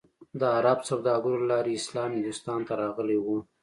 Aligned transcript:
د 0.39 0.41
عرب 0.57 0.79
سوداګرو 0.89 1.41
له 1.43 1.47
لارې 1.51 1.71
اسلام 1.81 2.09
هندوستان 2.17 2.59
ته 2.67 2.73
راغلی 2.83 3.17
و. 3.21 3.27